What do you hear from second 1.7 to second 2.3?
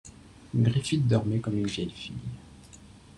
fille.